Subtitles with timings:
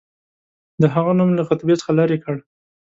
[0.81, 2.35] د هغه نوم یې له خطبې څخه لیري کړ.